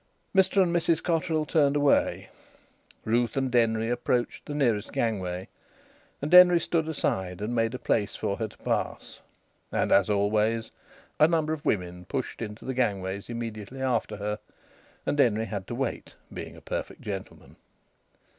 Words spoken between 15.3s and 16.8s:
had to wait, being a